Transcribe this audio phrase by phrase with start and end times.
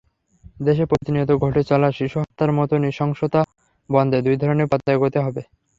[0.59, 3.41] দেশে প্রতিনিয়ত ঘটে চলা শিশুহত্যার মতো নৃশংসতা
[3.89, 5.41] বন্ধে দুই ধরনের পথে এগোতে হবে।